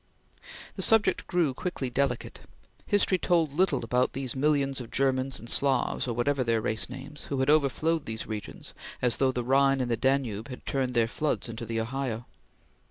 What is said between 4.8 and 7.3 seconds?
of Germans and Slavs, or whatever their race names,